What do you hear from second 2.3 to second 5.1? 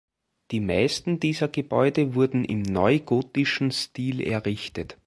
im neugotischen Stil errichtet.